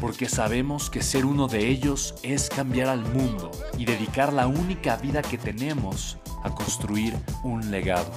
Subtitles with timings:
[0.00, 4.96] porque sabemos que ser uno de ellos es cambiar al mundo y dedicar la única
[4.96, 8.12] vida que tenemos a construir un legado.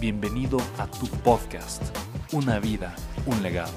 [0.00, 1.82] Bienvenido a tu podcast,
[2.32, 2.94] Una vida,
[3.26, 3.72] un legado.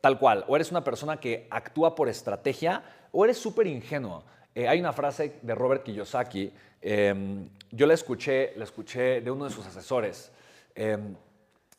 [0.00, 4.24] Tal cual, o eres una persona que actúa por estrategia o eres súper ingenuo.
[4.54, 9.44] Eh, hay una frase de Robert Kiyosaki Em, yo la escuché, la escuché de uno
[9.44, 10.32] de sus asesores.
[10.74, 11.14] Em,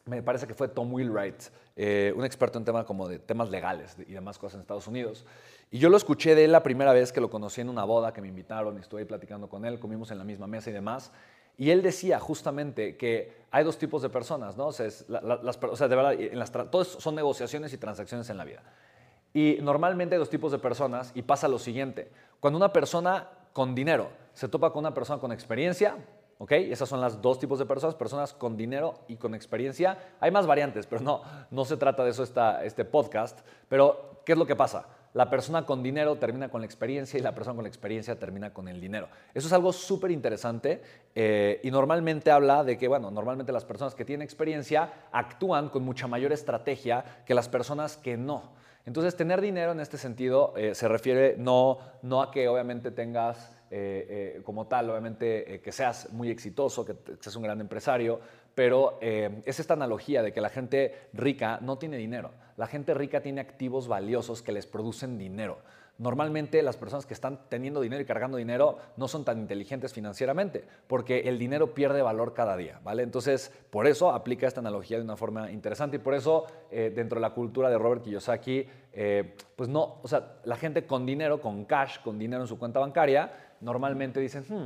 [0.05, 1.43] me parece que fue Tom Wheelwright,
[1.75, 5.25] eh, un experto en temas como de temas legales y demás cosas en Estados Unidos.
[5.71, 8.13] Y yo lo escuché de él la primera vez que lo conocí en una boda
[8.13, 11.11] que me invitaron estuve ahí platicando con él, comimos en la misma mesa y demás.
[11.57, 14.71] Y él decía justamente que hay dos tipos de personas, ¿no?
[14.71, 18.45] Sea, las, o sea de verdad, en las, todos son negociaciones y transacciones en la
[18.45, 18.63] vida.
[19.33, 22.11] Y normalmente hay dos tipos de personas y pasa lo siguiente.
[22.39, 25.95] Cuando una persona con dinero se topa con una persona con experiencia,
[26.37, 26.51] ¿ok?
[26.51, 29.97] Esas son las dos tipos de personas, personas con dinero y con experiencia.
[30.19, 33.39] Hay más variantes, pero no, no se trata de eso esta, este podcast.
[33.69, 34.87] Pero, ¿qué es lo que pasa?
[35.13, 38.51] La persona con dinero termina con la experiencia y la persona con la experiencia termina
[38.51, 39.07] con el dinero.
[39.33, 40.81] Eso es algo súper interesante
[41.13, 45.83] eh, y normalmente habla de que, bueno, normalmente las personas que tienen experiencia actúan con
[45.83, 48.62] mucha mayor estrategia que las personas que no.
[48.85, 53.57] Entonces, tener dinero en este sentido eh, se refiere no, no a que obviamente tengas
[53.71, 58.19] eh, eh, como tal, obviamente que seas muy exitoso, que, seas un gran empresario,
[58.53, 62.31] pero es esta analogía de que la gente rica no tiene dinero.
[62.55, 65.57] La gente rica tiene activos valiosos que les producen dinero.
[65.99, 70.65] Normalmente las personas que están teniendo dinero y cargando dinero no son tan inteligentes financieramente,
[70.87, 73.03] porque el dinero pierde valor cada día, ¿vale?
[73.03, 77.17] Entonces, por eso aplica esta analogía de una forma interesante y por eso eh, dentro
[77.17, 81.39] de la cultura de Robert Kiyosaki, eh, pues no, o sea, la gente con dinero,
[81.39, 84.65] con cash, con dinero en su cuenta bancaria, normalmente dicen, hmm,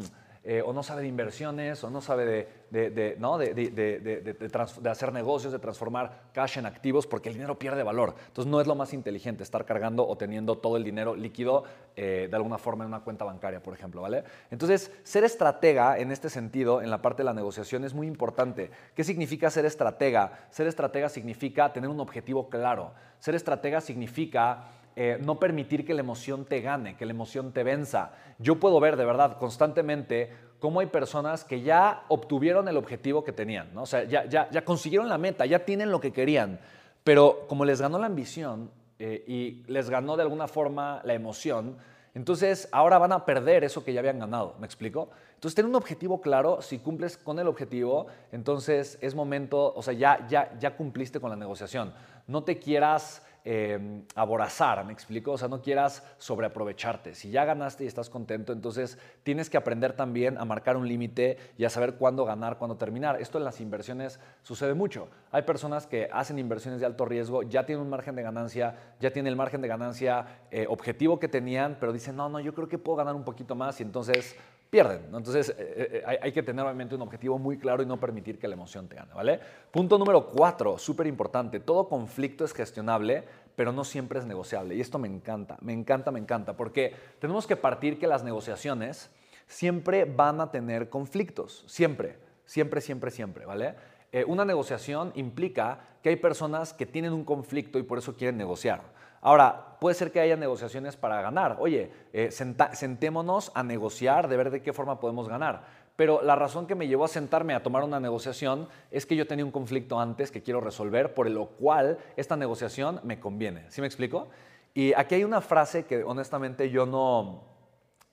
[0.49, 3.37] eh, o no sabe de inversiones, o no sabe de, ¿no?
[3.37, 8.15] de, hacer negocios, de transformar cash en activos, porque el dinero pierde valor.
[8.27, 11.65] Entonces no es lo más inteligente estar cargando o teniendo todo el dinero líquido
[11.97, 14.01] eh, de alguna forma en una cuenta bancaria, por ejemplo.
[14.01, 14.23] ¿vale?
[14.49, 18.71] Entonces, ser estratega en este sentido, en la parte de la negociación, es muy importante.
[18.95, 20.47] ¿Qué significa ser estratega?
[20.49, 22.93] Ser estratega significa tener un objetivo claro.
[23.19, 24.69] Ser estratega significa
[24.99, 28.13] eh, no permitir que la emoción te gane, que la emoción te venza.
[28.39, 33.31] Yo puedo ver de verdad constantemente cómo hay personas que ya obtuvieron el objetivo que
[33.31, 33.83] tenían, ¿no?
[33.83, 36.59] o sea, ya, ya, ya, consiguieron la meta, ya tienen lo que querían,
[37.03, 41.77] pero como les ganó la ambición eh, y les ganó de alguna forma la emoción,
[42.15, 45.11] entonces ahora van a perder eso que ya habían ganado, ¿me explico?
[45.35, 49.93] Entonces, tener un objetivo claro, si cumples con el objetivo, entonces es momento, o sea,
[49.93, 51.93] ya, ya, ya cumpliste con la negociación.
[52.25, 55.31] No te quieras eh, aborazar, ¿me explico?
[55.31, 57.15] O sea, no quieras sobreaprovecharte.
[57.15, 61.37] Si ya ganaste y estás contento, entonces tienes que aprender también a marcar un límite
[61.57, 63.21] y a saber cuándo ganar, cuándo terminar.
[63.21, 65.07] Esto en las inversiones sucede mucho.
[65.31, 69.11] Hay personas que hacen inversiones de alto riesgo, ya tienen un margen de ganancia, ya
[69.11, 72.67] tienen el margen de ganancia eh, objetivo que tenían, pero dicen, no, no, yo creo
[72.67, 74.35] que puedo ganar un poquito más y entonces
[74.69, 75.03] pierden.
[75.05, 78.47] Entonces eh, eh, hay, que tener obviamente un objetivo muy claro y no permitir que
[78.47, 79.13] la emoción te gane.
[79.13, 79.39] ¿vale?
[79.71, 81.59] Punto número cuatro, súper importante.
[81.59, 83.23] Todo conflicto es gestionable,
[83.55, 84.75] pero no siempre es negociable.
[84.75, 89.09] Y esto me encanta, me encanta, me encanta, porque tenemos que partir que las negociaciones
[89.47, 91.63] siempre van a tener conflictos.
[91.67, 93.45] Siempre, siempre, siempre, siempre.
[93.45, 93.75] ¿vale?
[94.11, 98.37] Eh, una negociación implica que hay personas que tienen un conflicto y por eso quieren
[98.37, 98.81] negociar.
[99.21, 101.57] Ahora, puede ser que haya negociaciones para ganar.
[101.59, 105.63] Oye, eh, sentémonos a negociar, de ver de qué forma podemos ganar.
[105.95, 109.25] Pero la razón que me llevó a sentarme a tomar una negociación es que yo
[109.25, 113.65] tenía un conflicto antes que quiero resolver, por lo cual esta negociación me conviene.
[113.69, 114.27] ¿Sí me explico?
[114.75, 117.41] Y aquí hay una frase que honestamente yo no,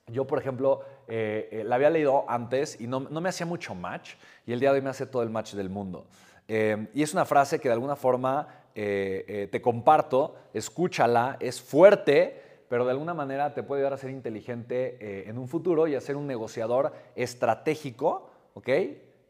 [0.07, 3.75] yo por ejemplo, eh, eh, la había leído antes y no, no, me hacía mucho
[3.75, 4.15] match
[4.47, 6.07] y el día de hoy me hace todo el match del mundo.
[6.47, 12.41] y es una frase que de alguna forma eh, eh, te comparto, escúchala, es fuerte,
[12.67, 15.95] pero de alguna manera te puede ayudar a ser inteligente eh, en un futuro y
[15.95, 18.69] a ser un negociador estratégico, ¿ok?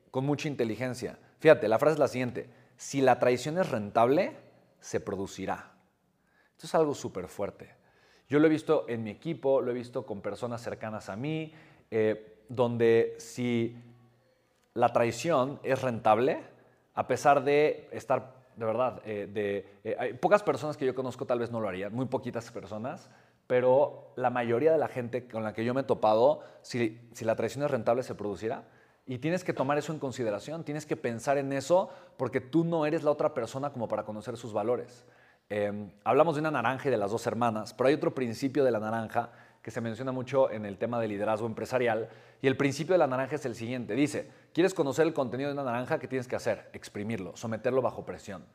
[0.09, 1.19] Con mucha inteligencia.
[1.37, 4.35] Fíjate, la frase es la siguiente, si la traición es rentable,
[4.79, 5.73] se producirá.
[6.51, 7.69] Esto es algo súper fuerte.
[8.27, 11.53] Yo lo he visto en mi equipo, lo he visto con personas cercanas a mí,
[12.49, 13.77] donde si
[14.73, 16.41] la traición es rentable,
[16.95, 21.25] a pesar de estar, de verdad, eh, de, eh, hay pocas personas que yo conozco
[21.25, 23.09] tal vez no lo harían, muy poquitas personas,
[23.47, 27.35] pero la mayoría de la gente con la que yo me he topado, si, la
[27.35, 28.63] traición es rentable, se producirá.
[29.05, 32.87] Y tienes que tomar eso en consideración, tienes que pensar en eso porque tú no
[32.87, 35.05] eres la otra persona como para conocer sus valores.
[35.47, 38.71] Em, hablamos de una naranja y de las dos hermanas, pero hay otro principio de
[38.71, 39.29] la naranja
[39.65, 42.07] que se menciona mucho en el tema de liderazgo empresarial.
[42.39, 43.95] Y el principio de la naranja es el siguiente.
[43.95, 45.97] Dice, ¿quieres conocer el contenido de una naranja?
[45.97, 46.69] ¿Qué tienes que hacer?
[46.71, 48.45] Exprimirlo, someterlo bajo presión.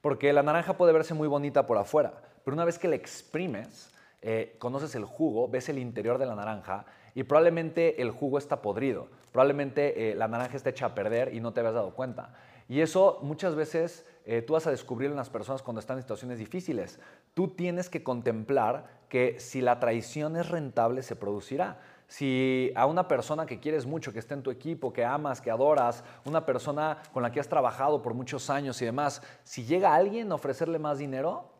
[0.00, 2.14] Porque la naranja puede verse muy bonita por afuera,
[2.44, 6.36] pero una vez que la exprimes, eh, conoces el jugo, ves el interior de la
[6.36, 11.34] naranja y probablemente el jugo está podrido, probablemente eh, la naranja está hecha a perder
[11.34, 12.34] y no te habías dado cuenta.
[12.68, 16.02] Y eso muchas veces eh, tú vas a descubrir en las personas cuando están en
[16.02, 16.98] situaciones difíciles.
[17.34, 21.80] Tú tienes que contemplar que si la traición es rentable, se producirá.
[22.06, 25.50] Si a una persona que quieres mucho, que está en tu equipo, que amas, que
[25.50, 29.94] adoras, una persona con la que has trabajado por muchos años y demás, si llega
[29.94, 31.50] alguien a ofrecerle más dinero,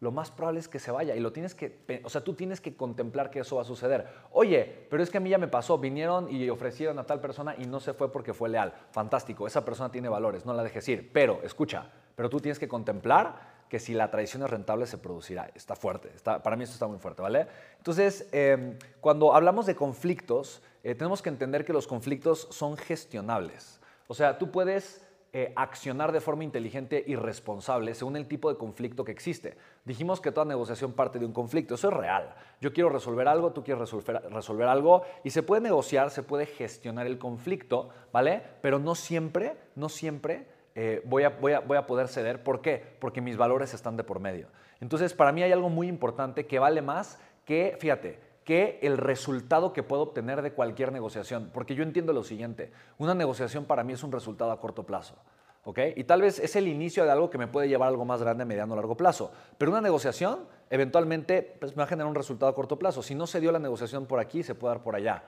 [0.00, 2.60] lo más probable es que se vaya y lo tienes que, o sea, tú tienes
[2.60, 4.08] que contemplar que eso va a suceder.
[4.32, 7.54] Oye, pero es que a mí ya me pasó, vinieron y ofrecieron a tal persona
[7.58, 8.72] y no se fue porque fue leal.
[8.92, 11.12] Fantástico, esa persona tiene valores, no la dejes ir.
[11.12, 15.50] Pero, escucha, pero tú tienes que contemplar que si la traición es rentable se producirá.
[15.54, 17.46] Está fuerte, está, para mí esto está muy fuerte, ¿vale?
[17.76, 23.80] Entonces, em, cuando hablamos de conflictos, eh, tenemos que entender que los conflictos son gestionables.
[24.08, 28.58] O sea, tú puedes eh, accionar de forma inteligente y responsable según el tipo de
[28.58, 29.56] conflicto que existe.
[29.84, 32.34] Dijimos que toda negociación parte de un conflicto, eso es real.
[32.60, 36.46] Yo quiero resolver algo, tú quieres resolver, resolver algo y se puede negociar, se puede
[36.46, 38.42] gestionar el conflicto, ¿vale?
[38.60, 42.42] Pero no siempre, no siempre eh, voy, a, voy, voy a poder ceder.
[42.42, 42.82] ¿Por qué?
[42.98, 44.48] Porque mis valores están de por medio.
[44.80, 48.18] Entonces, para mí hay algo muy importante que vale más que, fíjate,
[48.50, 51.52] que el resultado que puedo obtener de cualquier negociación.
[51.54, 55.14] Porque yo entiendo lo siguiente, una negociación para mí es un resultado a corto plazo.
[55.62, 55.78] ¿ok?
[55.94, 58.20] Y tal vez es el inicio de algo que me puede llevar a algo más
[58.20, 59.30] grande a mediano o largo plazo.
[59.56, 63.04] Pero una negociación eventualmente pues, me va a generar un resultado a corto plazo.
[63.04, 65.22] Si no se dio la negociación por aquí, se puede dar por allá.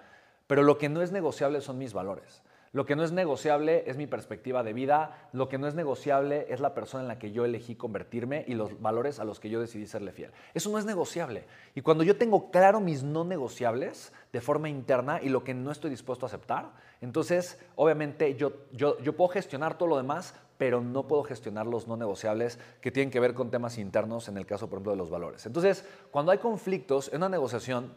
[0.49, 2.43] Pero lo que no es negociable son mis valores.
[2.75, 6.47] Lo que no es negociable es mi perspectiva de vida, lo que no es negociable
[6.49, 9.51] es la persona en la que yo elegí convertirme y los valores a los que
[9.51, 10.31] yo decidí serle fiel.
[10.55, 11.45] Eso no es negociable.
[11.75, 15.71] Y cuando yo tengo claro mis no negociables de forma interna y lo que no
[15.71, 16.73] estoy dispuesto a aceptar,
[17.03, 21.87] entonces obviamente yo, yo, yo puedo gestionar todo lo demás, pero no puedo gestionar los
[21.87, 24.99] no negociables que tienen que ver con temas internos, en el caso, por ejemplo, de
[24.99, 25.45] los valores.
[25.45, 27.93] Entonces, cuando hay conflictos en una negociación,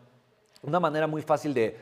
[0.65, 1.75] una manera muy fácil de,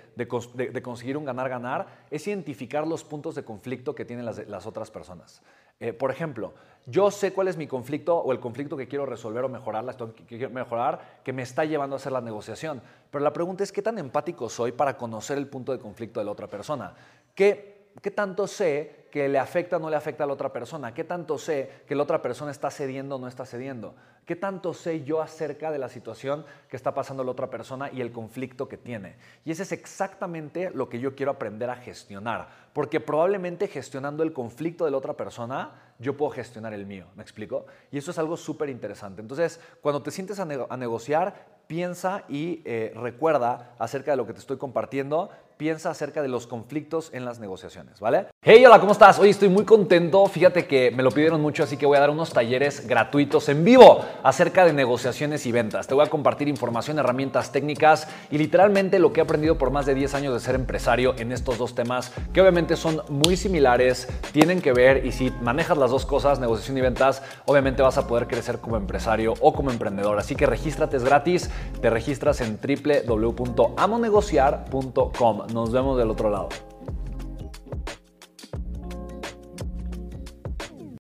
[0.81, 5.41] conseguir un ganar-ganar es identificar los puntos de conflicto que tienen las, otras personas.
[5.79, 6.53] Eh, por ejemplo,
[6.85, 10.25] yo sé cuál es mi conflicto o el conflicto que quiero resolver o mejorar, que
[10.25, 12.81] quiero mejorar, que me está llevando a hacer la negociación.
[13.09, 16.25] Pero la pregunta es, ¿qué tan empático soy para conocer el punto de conflicto de
[16.25, 16.93] la otra persona?
[17.35, 20.93] ¿Qué, qué tanto sé que le afecta o no le afecta a la otra persona?
[20.93, 23.95] ¿Qué tanto sé que la otra persona está cediendo o no está cediendo?
[24.25, 28.01] ¿Qué tanto sé yo acerca de la situación que está pasando la otra persona y
[28.01, 29.17] el conflicto que tiene?
[29.43, 34.31] Y ese es exactamente lo que yo quiero aprender a gestionar, porque probablemente gestionando el
[34.31, 37.65] conflicto de la otra persona, yo puedo gestionar el mío, ¿me explico?
[37.91, 39.21] Y eso es algo súper interesante.
[39.21, 44.39] Entonces, cuando te sientes a, negociar, piensa y eh, recuerda acerca de lo que te
[44.39, 45.29] estoy compartiendo,
[45.63, 48.27] piensa acerca de los conflictos en las negociaciones, ¿vale?
[48.45, 49.19] Hey, hola, ¿cómo estás?
[49.19, 50.25] Hoy estoy muy contento.
[50.25, 53.63] Fíjate que me lo pidieron mucho, así que voy a dar unos talleres gratuitos en
[53.63, 55.87] vivo acerca de negociaciones y ventas.
[55.87, 59.85] Te voy a compartir información, herramientas técnicas y literalmente lo que he aprendido por más
[59.85, 64.09] de 10 años de ser empresario en estos dos temas que obviamente son muy similares,
[64.33, 68.07] tienen que ver y si manejas las dos cosas, negociación y ventas, obviamente vas a
[68.07, 70.19] poder crecer como empresario o como emprendedor.
[70.19, 71.49] Así que regístrate, es gratis.
[71.81, 75.47] Te registras en www.amonegociar.com.
[75.53, 76.49] Nos vemos del otro lado.